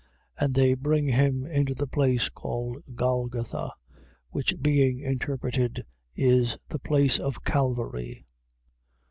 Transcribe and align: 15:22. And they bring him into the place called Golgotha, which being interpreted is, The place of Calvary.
15:22. 0.39 0.45
And 0.45 0.53
they 0.55 0.73
bring 0.73 1.07
him 1.09 1.45
into 1.45 1.75
the 1.75 1.85
place 1.85 2.27
called 2.29 2.81
Golgotha, 2.95 3.71
which 4.31 4.55
being 4.59 4.99
interpreted 4.99 5.85
is, 6.15 6.57
The 6.69 6.79
place 6.79 7.19
of 7.19 7.43
Calvary. 7.43 8.25